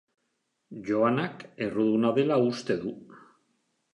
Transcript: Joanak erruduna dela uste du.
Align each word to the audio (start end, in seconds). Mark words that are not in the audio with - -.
Joanak 0.87 1.43
erruduna 1.67 2.13
dela 2.17 2.39
uste 2.47 2.79
du. 2.87 2.97